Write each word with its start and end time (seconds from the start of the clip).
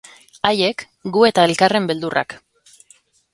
Haiek, 0.49 0.81
gu 1.17 1.25
eta 1.29 1.45
elkarren 1.51 1.91
beldurrak. 1.93 2.37